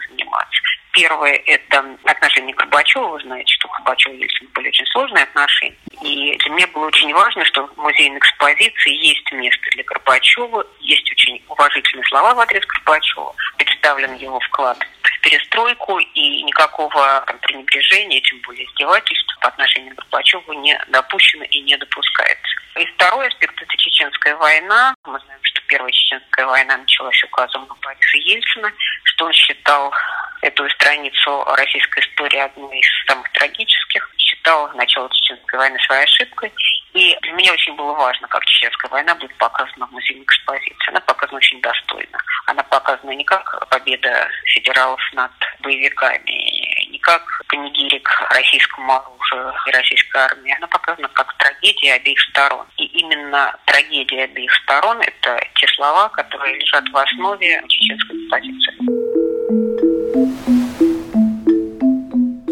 Первое– 0.99 1.41
это 1.47 1.97
отношение 2.07 2.53
к 2.57 2.59
Горбачеву. 2.59 3.11
Вы 3.11 3.21
знаете, 3.21 3.55
что 3.55 3.69
Горбачев 3.69 4.13
и 4.13 4.17
Ельцин 4.17 4.49
были 4.49 4.67
очень 4.67 4.87
сложные 4.87 5.23
отношения. 5.23 5.77
И 6.03 6.37
для 6.39 6.51
меня 6.51 6.67
было 6.67 6.87
очень 6.87 7.15
важно, 7.15 7.45
что 7.45 7.69
в 7.69 7.77
музейной 7.77 8.19
экспозиции 8.19 9.07
есть 9.07 9.31
место 9.31 9.63
для 9.71 9.85
Горбачева, 9.85 10.67
есть 10.81 11.09
очень 11.13 11.41
уважительные 11.47 12.05
слова 12.07 12.35
в 12.35 12.41
адрес 12.41 12.67
Горбачева, 12.67 13.33
представлен 13.59 14.15
его 14.17 14.41
вклад 14.41 14.77
в 15.05 15.21
перестройку, 15.21 16.01
и 16.01 16.43
никакого 16.43 17.23
там, 17.29 17.39
пренебрежения, 17.39 18.21
тем 18.21 18.41
более 18.41 18.67
издевательства 18.67 19.37
по 19.41 19.49
отношению 19.49 19.95
к 19.95 19.99
Горбачеву 19.99 20.53
не 20.55 20.77
допущено 20.89 21.45
и 21.45 21.61
не 21.61 21.77
допускается. 21.77 22.57
И 22.75 22.85
второй 22.87 23.29
аспект– 23.29 23.63
это 23.63 23.77
чеченская 23.77 24.35
война. 24.35 24.95
Мы 25.05 25.21
знаем, 25.21 25.41
что 25.43 25.61
первая 25.69 25.93
чеченская 25.93 26.47
война 26.47 26.77
началась 26.77 27.23
указом 27.23 27.69
Бориса 27.83 28.17
Ельцина, 28.17 28.73
что 29.05 29.27
он 29.27 29.33
считал 29.33 29.93
эту 30.43 30.69
страницу 30.71 31.45
российской 31.57 32.01
истории 32.01 32.39
одной 32.39 32.79
из 32.79 32.87
самых 33.07 33.31
трагических, 33.33 34.11
считал 34.17 34.71
начало 34.75 35.09
Чеченской 35.11 35.59
войны 35.59 35.79
своей 35.81 36.05
ошибкой. 36.05 36.53
И 36.95 37.17
для 37.23 37.33
меня 37.33 37.53
очень 37.53 37.75
было 37.77 37.93
важно, 37.93 38.27
как 38.29 38.45
Чеченская 38.45 38.91
война 38.91 39.15
будет 39.15 39.35
показана 39.37 39.87
в 39.87 39.93
музейной 39.93 40.25
экспозиции. 40.25 40.89
Она 40.89 41.01
показана 41.01 41.37
очень 41.37 41.61
достойно. 41.61 42.19
Она 42.47 42.63
показана 42.65 43.11
не 43.11 43.25
как 43.25 43.69
победа 43.69 44.29
федералов 44.47 45.01
над 45.13 45.31
боевиками, 45.61 46.91
не 46.91 46.99
как 46.99 47.23
панигирик 47.49 48.09
российскому 48.31 48.97
оружию 48.97 49.55
и 49.67 49.71
российской 49.71 50.17
армии. 50.17 50.57
Она 50.57 50.67
показана 50.67 51.09
как 51.09 51.37
трагедия 51.37 51.95
обеих 51.95 52.21
сторон. 52.31 52.67
И 52.79 52.85
именно 52.87 53.55
трагедия 53.67 54.25
обеих 54.25 54.53
сторон– 54.63 55.01
это 55.03 55.41
те 55.57 55.69
слова, 55.69 56.09
которые 56.09 56.57
лежат 56.59 56.89
в 56.89 56.97
основе 56.97 57.63
чеченской 57.69 58.17
экспозиции. 58.17 58.78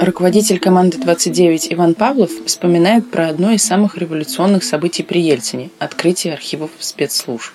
Руководитель 0.06 0.60
команды 0.60 0.98
29 0.98 1.72
Иван 1.72 1.96
Павлов 1.96 2.30
вспоминает 2.46 3.10
про 3.10 3.28
одно 3.28 3.50
из 3.50 3.64
самых 3.64 3.98
революционных 3.98 4.62
событий 4.62 5.02
при 5.02 5.20
Ельцине– 5.20 5.70
открытие 5.80 6.34
архивов 6.34 6.70
спецслужб. 6.78 7.52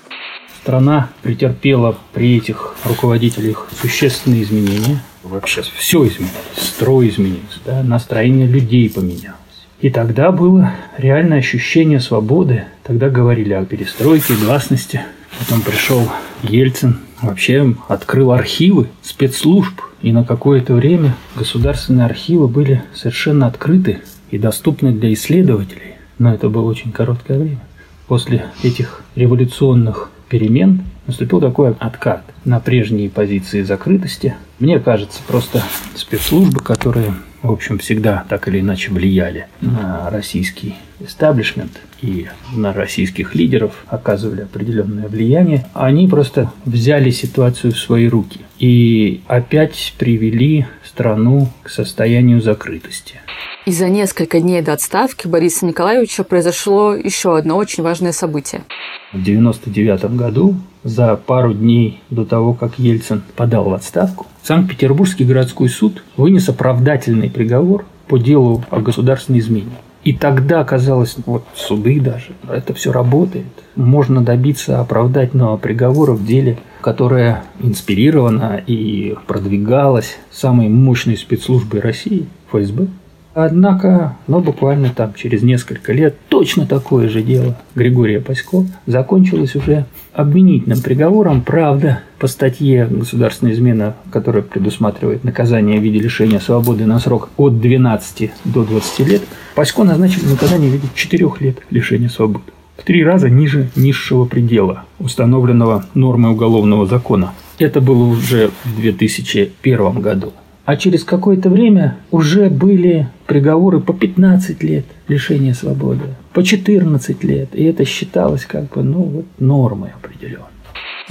Страна 0.61 1.11
претерпела 1.21 1.97
при 2.11 2.35
этих 2.35 2.75
руководителях 2.83 3.69
существенные 3.79 4.43
изменения. 4.43 5.01
Вообще 5.23 5.61
все 5.61 6.05
изменилось, 6.05 6.33
строй 6.57 7.07
изменился, 7.07 7.59
да, 7.63 7.83
настроение 7.83 8.47
людей 8.47 8.89
поменялось. 8.89 9.37
И 9.79 9.89
тогда 9.89 10.33
было 10.33 10.73
реальное 10.97 11.37
ощущение 11.37 12.01
свободы. 12.01 12.65
Тогда 12.83 13.07
говорили 13.07 13.53
о 13.53 13.63
перестройке, 13.63 14.33
гласности. 14.33 14.99
Потом 15.39 15.61
пришел 15.61 16.05
Ельцин, 16.43 16.99
вообще 17.21 17.73
открыл 17.87 18.33
архивы 18.33 18.89
спецслужб. 19.03 19.79
И 20.01 20.11
на 20.11 20.23
какое-то 20.23 20.73
время 20.73 21.15
государственные 21.35 22.05
архивы 22.05 22.47
были 22.47 22.83
совершенно 22.93 23.47
открыты 23.47 23.99
и 24.31 24.37
доступны 24.37 24.91
для 24.91 25.13
исследователей. 25.13 25.95
Но 26.17 26.33
это 26.33 26.49
было 26.49 26.69
очень 26.69 26.91
короткое 26.91 27.39
время. 27.39 27.61
После 28.07 28.45
этих 28.63 29.03
революционных 29.15 30.09
перемен 30.29 30.83
наступил 31.07 31.39
такой 31.39 31.75
откат 31.79 32.23
на 32.45 32.59
прежние 32.59 33.09
позиции 33.09 33.61
закрытости. 33.61 34.35
Мне 34.59 34.79
кажется, 34.79 35.19
просто 35.27 35.61
спецслужбы, 35.95 36.61
которые 36.61 37.13
в 37.41 37.51
общем, 37.51 37.79
всегда 37.79 38.25
так 38.29 38.47
или 38.47 38.59
иначе 38.59 38.91
влияли 38.91 39.47
на 39.61 40.09
российский 40.09 40.75
истеблишмент 40.99 41.79
и 42.01 42.27
на 42.55 42.73
российских 42.73 43.35
лидеров 43.35 43.83
оказывали 43.87 44.41
определенное 44.41 45.07
влияние, 45.07 45.65
они 45.73 46.07
просто 46.07 46.51
взяли 46.65 47.09
ситуацию 47.09 47.73
в 47.73 47.79
свои 47.79 48.07
руки 48.07 48.41
и 48.59 49.21
опять 49.27 49.93
привели 49.97 50.67
страну 50.83 51.49
к 51.63 51.69
состоянию 51.69 52.41
закрытости. 52.41 53.20
И 53.67 53.71
за 53.71 53.89
несколько 53.89 54.39
дней 54.39 54.63
до 54.63 54.73
отставки 54.73 55.27
Бориса 55.27 55.67
Николаевича 55.67 56.23
произошло 56.23 56.95
еще 56.95 57.37
одно 57.37 57.57
очень 57.57 57.83
важное 57.83 58.11
событие. 58.11 58.63
В 59.11 59.21
1999 59.21 60.17
году, 60.17 60.55
за 60.83 61.15
пару 61.15 61.53
дней 61.53 62.01
до 62.09 62.25
того, 62.25 62.55
как 62.55 62.79
Ельцин 62.79 63.21
подал 63.35 63.69
в 63.69 63.73
отставку, 63.73 64.25
Санкт-Петербургский 64.41 65.25
городской 65.25 65.69
суд 65.69 66.03
вынес 66.17 66.49
оправдательный 66.49 67.29
приговор 67.29 67.85
по 68.07 68.17
делу 68.17 68.65
о 68.71 68.79
государственной 68.79 69.39
измене. 69.39 69.69
И 70.03 70.13
тогда 70.13 70.63
казалось, 70.63 71.15
вот 71.27 71.43
суды 71.53 71.99
даже, 71.99 72.31
это 72.49 72.73
все 72.73 72.91
работает. 72.91 73.45
Можно 73.75 74.23
добиться 74.23 74.79
оправдательного 74.79 75.57
приговора 75.57 76.13
в 76.13 76.25
деле, 76.25 76.57
которое 76.81 77.43
инспирировано 77.59 78.63
и 78.65 79.15
продвигалось 79.27 80.17
самой 80.31 80.69
мощной 80.69 81.17
спецслужбой 81.17 81.81
России, 81.81 82.25
ФСБ. 82.51 82.87
Однако, 83.33 84.17
ну, 84.27 84.41
буквально 84.41 84.89
там 84.89 85.13
через 85.13 85.41
несколько 85.41 85.93
лет 85.93 86.15
точно 86.27 86.65
такое 86.65 87.07
же 87.07 87.21
дело 87.21 87.57
Григория 87.75 88.19
Пасько 88.19 88.65
закончилось 88.85 89.55
уже 89.55 89.85
обвинительным 90.13 90.81
приговором. 90.81 91.41
Правда, 91.41 92.01
по 92.19 92.27
статье 92.27 92.87
«Государственная 92.89 93.53
измена», 93.53 93.95
которая 94.11 94.43
предусматривает 94.43 95.23
наказание 95.23 95.79
в 95.79 95.83
виде 95.83 95.99
лишения 95.99 96.39
свободы 96.39 96.85
на 96.85 96.99
срок 96.99 97.29
от 97.37 97.61
12 97.61 98.31
до 98.45 98.63
20 98.65 99.07
лет, 99.07 99.21
Пасько 99.55 99.83
назначили 99.83 100.25
наказание 100.25 100.69
в 100.69 100.73
виде 100.73 100.87
4 100.93 101.29
лет 101.39 101.57
лишения 101.69 102.09
свободы. 102.09 102.45
В 102.77 102.83
три 102.83 103.03
раза 103.03 103.29
ниже 103.29 103.69
низшего 103.75 104.25
предела, 104.25 104.85
установленного 104.99 105.85
нормой 105.93 106.31
уголовного 106.31 106.85
закона. 106.85 107.31
Это 107.59 107.79
было 107.79 108.03
уже 108.03 108.49
в 108.65 108.81
2001 108.81 110.01
году. 110.01 110.33
А 110.71 110.77
через 110.77 111.03
какое-то 111.03 111.49
время 111.49 111.97
уже 112.11 112.49
были 112.49 113.09
приговоры 113.27 113.81
по 113.81 113.91
15 113.93 114.63
лет 114.63 114.85
лишения 115.09 115.53
свободы, 115.53 116.15
по 116.31 116.43
14 116.43 117.25
лет. 117.25 117.49
И 117.51 117.65
это 117.65 117.83
считалось 117.83 118.45
как 118.45 118.69
бы, 118.69 118.81
ну, 118.81 119.01
вот 119.01 119.25
нормой 119.37 119.89
определенной. 119.89 120.45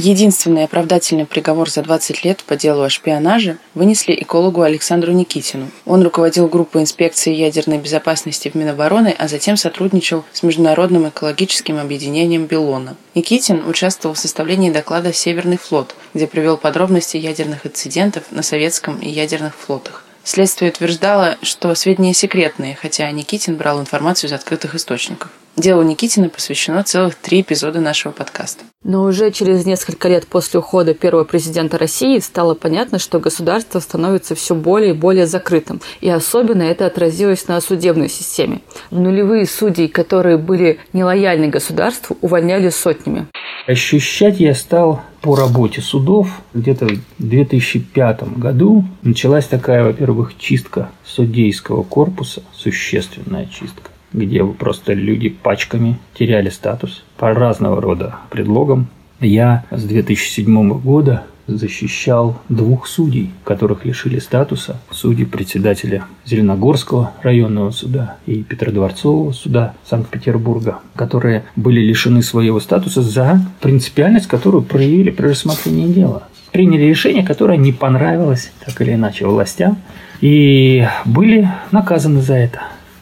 Единственный 0.02 0.64
оправдательный 0.64 1.26
приговор 1.26 1.68
за 1.68 1.82
20 1.82 2.24
лет 2.24 2.42
по 2.44 2.56
делу 2.56 2.84
о 2.84 2.88
шпионаже 2.88 3.58
вынесли 3.74 4.14
экологу 4.14 4.62
Александру 4.62 5.12
Никитину. 5.12 5.70
Он 5.84 6.02
руководил 6.02 6.48
группой 6.48 6.80
инспекции 6.80 7.34
ядерной 7.34 7.76
безопасности 7.76 8.48
в 8.48 8.54
Минобороны, 8.54 9.14
а 9.18 9.28
затем 9.28 9.58
сотрудничал 9.58 10.24
с 10.32 10.42
Международным 10.42 11.10
экологическим 11.10 11.78
объединением 11.78 12.46
«Белона». 12.46 12.96
Никитин 13.14 13.68
участвовал 13.68 14.14
в 14.14 14.18
составлении 14.18 14.70
доклада 14.70 15.12
«Северный 15.12 15.58
флот», 15.58 15.94
где 16.14 16.26
привел 16.26 16.56
подробности 16.56 17.18
ядерных 17.18 17.66
инцидентов 17.66 18.24
на 18.30 18.42
советском 18.42 18.98
и 19.00 19.10
ядерных 19.10 19.54
флотах. 19.54 20.06
Следствие 20.24 20.70
утверждало, 20.70 21.36
что 21.42 21.74
сведения 21.74 22.14
секретные, 22.14 22.74
хотя 22.74 23.10
Никитин 23.10 23.56
брал 23.56 23.78
информацию 23.82 24.30
из 24.30 24.32
открытых 24.32 24.74
источников. 24.74 25.30
Делу 25.60 25.82
Никитина 25.82 26.30
посвящено 26.30 26.82
целых 26.84 27.16
три 27.16 27.42
эпизода 27.42 27.80
нашего 27.80 28.12
подкаста. 28.12 28.64
Но 28.82 29.02
уже 29.02 29.30
через 29.30 29.66
несколько 29.66 30.08
лет 30.08 30.26
после 30.26 30.60
ухода 30.60 30.94
первого 30.94 31.24
президента 31.24 31.76
России 31.76 32.18
стало 32.20 32.54
понятно, 32.54 32.98
что 32.98 33.20
государство 33.20 33.78
становится 33.78 34.34
все 34.34 34.54
более 34.54 34.94
и 34.94 34.96
более 34.96 35.26
закрытым. 35.26 35.82
И 36.00 36.08
особенно 36.08 36.62
это 36.62 36.86
отразилось 36.86 37.46
на 37.46 37.60
судебной 37.60 38.08
системе. 38.08 38.62
В 38.90 38.98
нулевые 38.98 39.44
судьи, 39.44 39.86
которые 39.86 40.38
были 40.38 40.78
нелояльны 40.94 41.48
государству, 41.48 42.16
увольняли 42.22 42.70
сотнями. 42.70 43.26
Ощущать 43.66 44.40
я 44.40 44.54
стал 44.54 45.02
по 45.20 45.36
работе 45.36 45.82
судов. 45.82 46.40
Где-то 46.54 46.86
в 46.86 46.98
2005 47.18 48.38
году 48.38 48.84
началась 49.02 49.44
такая, 49.44 49.84
во-первых, 49.84 50.38
чистка 50.38 50.88
судейского 51.04 51.82
корпуса, 51.82 52.42
существенная 52.54 53.44
чистка 53.44 53.89
где 54.12 54.44
просто 54.44 54.92
люди 54.92 55.28
пачками 55.28 55.98
теряли 56.14 56.48
статус 56.48 57.04
по 57.16 57.32
разного 57.32 57.80
рода 57.80 58.16
предлогам. 58.30 58.88
Я 59.20 59.64
с 59.70 59.84
2007 59.84 60.80
года 60.80 61.24
защищал 61.46 62.40
двух 62.48 62.86
судей, 62.86 63.30
которых 63.44 63.84
лишили 63.84 64.18
статуса. 64.18 64.80
Судьи 64.90 65.24
председателя 65.24 66.04
Зеленогорского 66.24 67.12
районного 67.22 67.70
суда 67.70 68.16
и 68.26 68.42
Петродворцового 68.42 69.32
суда 69.32 69.74
Санкт-Петербурга, 69.88 70.78
которые 70.94 71.44
были 71.56 71.80
лишены 71.80 72.22
своего 72.22 72.60
статуса 72.60 73.02
за 73.02 73.40
принципиальность, 73.60 74.28
которую 74.28 74.62
проявили 74.62 75.10
при 75.10 75.28
рассмотрении 75.28 75.92
дела. 75.92 76.24
Приняли 76.52 76.84
решение, 76.84 77.24
которое 77.24 77.58
не 77.58 77.72
понравилось 77.72 78.52
так 78.64 78.80
или 78.80 78.94
иначе 78.94 79.26
властям, 79.26 79.78
и 80.20 80.86
были 81.04 81.48
наказаны 81.70 82.20
за 82.22 82.34
это. 82.34 82.60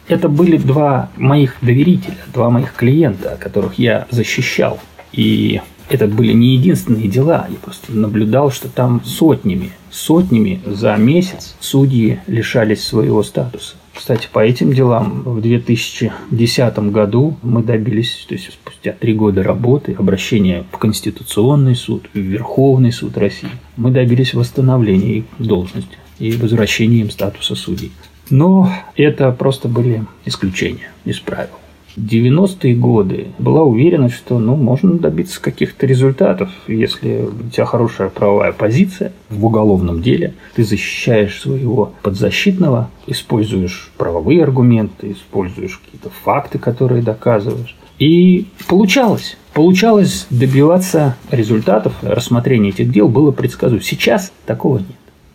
Это 0.09 0.27
были 0.27 0.57
два 0.57 1.11
моих 1.17 1.55
доверителя, 1.61 2.17
два 2.33 2.49
моих 2.49 2.73
клиента, 2.73 3.37
которых 3.39 3.77
я 3.77 4.07
защищал. 4.09 4.79
И 5.13 5.61
это 5.87 6.07
были 6.07 6.33
не 6.33 6.55
единственные 6.55 7.07
дела. 7.07 7.47
Я 7.47 7.57
просто 7.57 7.93
наблюдал, 7.93 8.51
что 8.51 8.69
там 8.69 9.03
сотнями, 9.05 9.71
сотнями 9.91 10.61
за 10.65 10.95
месяц 10.95 11.55
судьи 11.59 12.19
лишались 12.25 12.83
своего 12.83 13.21
статуса. 13.21 13.75
Кстати, 13.93 14.27
по 14.31 14.39
этим 14.39 14.73
делам 14.73 15.21
в 15.25 15.41
2010 15.41 16.79
году 16.91 17.37
мы 17.43 17.61
добились, 17.61 18.25
то 18.27 18.33
есть 18.33 18.51
спустя 18.53 18.93
три 18.93 19.13
года 19.13 19.43
работы, 19.43 19.93
обращения 19.93 20.63
в 20.71 20.77
Конституционный 20.77 21.75
суд, 21.75 22.07
в 22.13 22.17
Верховный 22.17 22.91
суд 22.91 23.15
России, 23.17 23.49
мы 23.77 23.91
добились 23.91 24.33
восстановления 24.33 25.17
их 25.17 25.25
должности 25.37 25.97
и 26.17 26.31
возвращения 26.31 27.01
им 27.01 27.11
статуса 27.11 27.55
судей. 27.55 27.91
Но 28.29 28.69
это 28.95 29.31
просто 29.31 29.67
были 29.67 30.05
исключения 30.25 30.91
из 31.05 31.19
правил. 31.19 31.59
90-е 31.99 32.75
годы 32.75 33.27
была 33.39 33.63
уверена, 33.63 34.09
что 34.09 34.39
ну, 34.39 34.55
можно 34.55 34.93
добиться 34.93 35.41
каких-то 35.41 35.85
результатов, 35.85 36.49
если 36.67 37.23
у 37.23 37.49
тебя 37.49 37.65
хорошая 37.65 38.09
правовая 38.09 38.51
позиция 38.51 39.11
в 39.29 39.45
уголовном 39.45 40.01
деле, 40.01 40.33
ты 40.55 40.63
защищаешь 40.63 41.41
своего 41.41 41.93
подзащитного, 42.01 42.89
используешь 43.07 43.91
правовые 43.97 44.43
аргументы, 44.43 45.11
используешь 45.11 45.81
какие-то 45.83 46.09
факты, 46.23 46.59
которые 46.59 47.01
доказываешь. 47.01 47.75
И 47.97 48.47
получалось. 48.67 49.37
Получалось 49.53 50.25
добиваться 50.29 51.17
результатов. 51.31 51.93
Рассмотрение 52.01 52.71
этих 52.71 52.91
дел 52.91 53.09
было 53.09 53.31
предсказуемо. 53.31 53.83
Сейчас 53.83 54.31
такого 54.45 54.77
нет. 54.77 54.87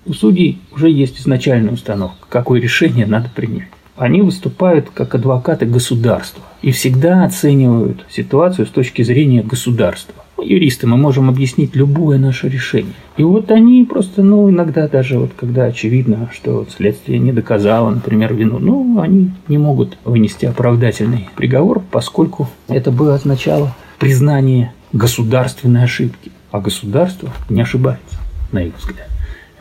У 0.07 0.13
судей 0.13 0.59
уже 0.73 0.91
есть 0.91 1.21
изначальная 1.21 1.73
установка, 1.73 2.27
какое 2.29 2.61
решение 2.61 3.07
надо 3.07 3.31
принять. 3.35 3.69
Они 3.97 4.23
выступают 4.23 4.91
как 4.93 5.15
адвокаты 5.15 5.67
государства 5.67 6.43
и 6.63 6.73
всегда 6.73 7.25
оценивают 7.25 8.05
ситуацию 8.11 8.67
с 8.67 8.71
точки 8.71 9.03
зрения 9.03 9.43
государства. 9.43 10.15
Юристы, 10.43 10.87
мы 10.87 10.97
можем 10.97 11.31
объяснить 11.31 11.77
любое 11.77 12.19
наше 12.19 12.49
решение. 12.49 12.93
И 13.17 13.23
вот 13.23 13.51
они 13.51 13.85
просто, 13.85 14.23
ну, 14.23 14.51
иногда 14.51 14.89
даже 14.89 15.19
вот 15.19 15.31
когда 15.37 15.65
очевидно, 15.65 16.29
что 16.35 16.67
следствие 16.77 17.19
не 17.19 17.33
доказало, 17.33 17.91
например, 17.91 18.35
вину, 18.35 18.59
ну, 18.59 19.01
они 19.01 19.31
не 19.49 19.59
могут 19.59 19.97
вынести 20.05 20.45
оправдательный 20.45 21.29
приговор, 21.37 21.83
поскольку 21.91 22.51
это 22.69 22.91
бы 22.91 23.15
означало 23.15 23.75
признание 23.99 24.73
государственной 24.93 25.85
ошибки. 25.85 26.31
А 26.51 26.61
государство 26.61 27.31
не 27.49 27.63
ошибается, 27.63 28.19
на 28.53 28.65
их 28.65 28.75
взгляд. 28.79 29.14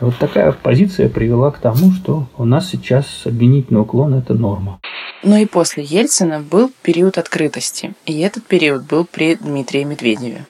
Вот 0.04 0.18
такая 0.18 0.52
позиция 0.52 1.08
привела 1.08 1.50
к 1.50 1.56
тому, 1.56 1.90
что 1.92 2.26
у 2.36 2.44
нас 2.44 2.68
сейчас 2.68 3.22
обвинительный 3.24 3.80
уклон– 3.80 4.12
это 4.18 4.34
норма. 4.34 4.78
Но 5.22 5.38
и 5.38 5.46
после 5.46 5.82
Ельцина 5.82 6.40
был 6.40 6.70
период 6.82 7.16
открытости, 7.16 7.94
и 8.04 8.20
этот 8.20 8.44
период 8.44 8.84
был 8.84 9.06
при 9.06 9.36
Дмитрии 9.36 9.82
Медведеве. 9.82 10.44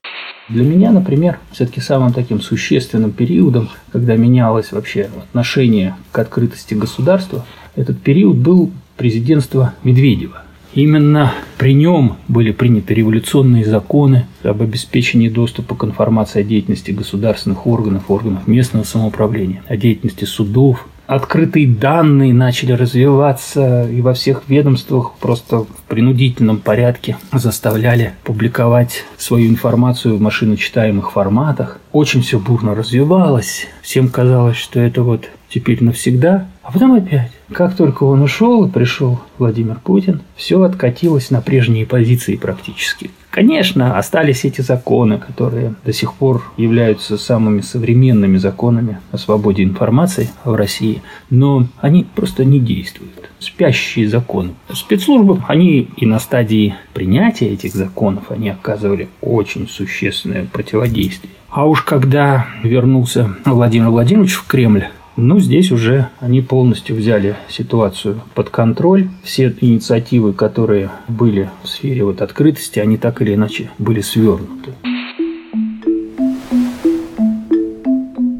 Для 0.48 0.64
меня, 0.64 0.90
например, 0.90 1.38
все-таки 1.52 1.80
самым 1.80 2.12
таким 2.12 2.40
существенным 2.40 3.12
периодом, 3.12 3.70
когда 3.92 4.16
менялось 4.16 4.72
вообще 4.72 5.02
отношение 5.02 5.94
к 6.10 6.18
открытости 6.18 6.74
государства, 6.74 7.46
этот 7.76 8.02
период 8.02 8.36
был 8.36 8.72
президентство 8.96 9.72
Медведева. 9.84 10.42
Именно 10.74 11.32
при 11.56 11.72
нем 11.72 12.16
были 12.26 12.50
приняты 12.50 12.94
революционные 12.94 13.64
законы 13.64 14.26
об 14.42 14.60
обеспечении 14.60 15.28
доступа 15.28 15.76
к 15.76 15.84
информации 15.84 16.40
о 16.40 16.44
деятельности 16.44 16.90
государственных 16.90 17.66
органов, 17.66 18.10
органов 18.10 18.46
местного 18.48 18.84
самоуправления, 18.84 19.62
о 19.68 19.76
деятельности 19.76 20.24
судов. 20.24 20.86
Открытые 21.06 21.68
данные 21.68 22.32
начали 22.32 22.72
развиваться 22.72 23.88
и 23.88 24.00
во 24.00 24.14
всех 24.14 24.42
ведомствах 24.48 25.12
просто 25.20 25.58
в 25.58 25.82
принудительном 25.86 26.58
порядке 26.58 27.18
заставляли 27.32 28.14
публиковать 28.24 29.04
свою 29.18 29.48
информацию 29.48 30.16
в 30.16 30.20
машиночитаемых 30.20 31.12
форматах. 31.12 31.78
Очень 31.92 32.22
все 32.22 32.38
бурно 32.38 32.74
развивалось. 32.74 33.66
Всем 33.82 34.08
казалось, 34.08 34.56
что 34.56 34.80
это 34.80 35.02
вот 35.02 35.28
теперь 35.50 35.84
навсегда. 35.84 36.48
А 36.64 36.72
потом 36.72 36.94
опять. 36.94 37.30
Как 37.52 37.76
только 37.76 38.04
он 38.04 38.22
ушел 38.22 38.64
и 38.64 38.70
пришел 38.70 39.20
Владимир 39.38 39.78
Путин, 39.84 40.22
все 40.34 40.62
откатилось 40.62 41.30
на 41.30 41.42
прежние 41.42 41.84
позиции 41.84 42.36
практически. 42.36 43.10
Конечно, 43.30 43.98
остались 43.98 44.44
эти 44.44 44.62
законы, 44.62 45.18
которые 45.18 45.74
до 45.84 45.92
сих 45.92 46.14
пор 46.14 46.42
являются 46.56 47.18
самыми 47.18 47.60
современными 47.60 48.38
законами 48.38 48.98
о 49.12 49.18
свободе 49.18 49.62
информации 49.62 50.30
в 50.44 50.54
России, 50.54 51.02
но 51.28 51.66
они 51.80 52.06
просто 52.14 52.44
не 52.44 52.60
действуют. 52.60 53.28
Спящие 53.40 54.08
законы. 54.08 54.54
Спецслужбы, 54.72 55.42
они 55.48 55.90
и 55.96 56.06
на 56.06 56.18
стадии 56.18 56.76
принятия 56.94 57.48
этих 57.48 57.74
законов, 57.74 58.30
они 58.30 58.48
оказывали 58.48 59.08
очень 59.20 59.68
существенное 59.68 60.46
противодействие. 60.46 61.32
А 61.50 61.66
уж 61.66 61.82
когда 61.82 62.46
вернулся 62.62 63.34
Владимир 63.44 63.90
Владимирович 63.90 64.32
в 64.32 64.46
Кремль, 64.46 64.86
ну, 65.16 65.38
здесь 65.38 65.70
уже 65.70 66.08
они 66.18 66.40
полностью 66.40 66.96
взяли 66.96 67.36
ситуацию 67.48 68.20
под 68.34 68.50
контроль. 68.50 69.08
Все 69.22 69.54
инициативы, 69.60 70.32
которые 70.32 70.90
были 71.06 71.50
в 71.62 71.68
сфере 71.68 72.04
вот 72.04 72.20
открытости, 72.20 72.80
они 72.80 72.96
так 72.96 73.22
или 73.22 73.34
иначе 73.34 73.70
были 73.78 74.00
свернуты. 74.00 74.72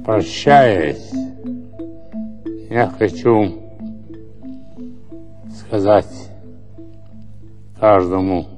Прощаясь, 0.05 1.13
я 2.71 2.93
хочу 2.99 3.63
сказать 5.57 6.31
каждому 7.79 8.49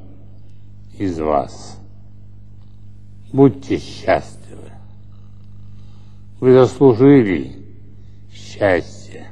из 0.98 1.18
вас. 1.18 1.78
Будьте 3.32 3.78
счастливы. 3.78 4.70
Вы 6.40 6.54
заслужили 6.54 7.55
счастье. 8.56 9.26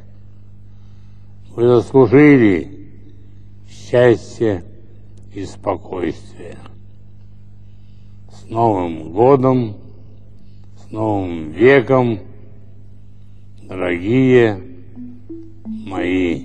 Вы 1.54 1.68
заслужили 1.68 2.88
счастье 3.68 4.64
и 5.34 5.44
спокойствие. 5.44 6.56
С 8.30 8.48
Новым 8.50 9.12
годом, 9.12 9.76
с 10.76 10.90
Новым 10.90 11.50
веком, 11.50 12.20
дорогие 13.62 14.60
мои. 15.86 16.42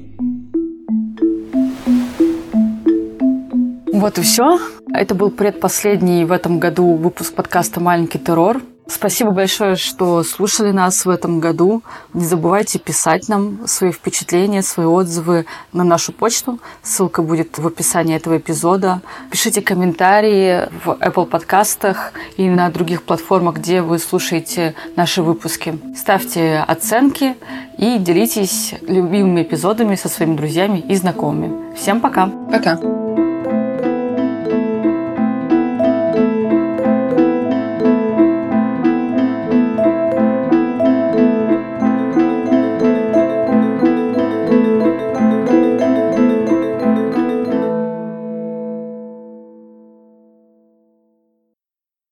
Вот 3.92 4.18
и 4.18 4.22
все. 4.22 4.58
Это 4.94 5.14
был 5.16 5.32
предпоследний 5.32 6.24
в 6.24 6.32
этом 6.32 6.60
году 6.60 6.94
выпуск 6.96 7.34
подкаста 7.36 7.82
«Маленький 7.82 8.20
террор». 8.20 8.62
Спасибо 8.90 9.32
большое, 9.32 9.76
что 9.76 10.24
слушали 10.24 10.72
нас 10.72 11.06
в 11.06 11.10
этом 11.10 11.40
году. 11.40 11.84
Не 12.14 12.26
забывайте 12.26 12.80
писать 12.80 13.30
нам 13.30 13.68
свои 13.68 13.92
впечатления, 13.92 14.64
свои 14.64 14.88
отзывы 14.88 15.46
на 15.72 15.84
нашу 15.84 16.12
почту. 16.12 16.60
Ссылка 16.82 17.22
будет 17.22 17.60
в 17.60 17.68
описании 17.68 18.16
этого 18.16 18.38
эпизода. 18.38 19.02
Пишите 19.30 19.62
комментарии 19.62 20.68
в 20.84 20.90
Apple 20.90 21.28
подкастах 21.28 22.14
и 22.36 22.50
на 22.50 22.70
других 22.70 23.04
платформах, 23.04 23.58
где 23.58 23.82
вы 23.82 24.00
слушаете 24.00 24.74
наши 24.96 25.22
выпуски. 25.22 25.80
Ставьте 25.96 26.66
оценки 26.68 27.36
и 27.78 28.00
делитесь 28.00 28.74
любимыми 28.82 29.44
эпизодами 29.44 29.96
со 29.96 30.10
своими 30.10 30.36
друзьями 30.36 30.80
и 30.80 30.96
знакомыми. 30.96 31.76
Всем 31.76 32.02
пока! 32.02 32.28
Пока! 32.52 32.99